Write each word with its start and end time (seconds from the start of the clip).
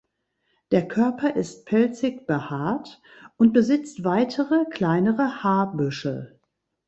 Der 0.71 0.87
Körper 0.87 1.35
ist 1.35 1.67
pelzig 1.67 2.25
behaart 2.25 2.99
und 3.37 3.53
besitzt 3.53 4.03
weitere 4.03 4.65
kleinere 4.65 5.43
Haarbüschel. 5.43 6.39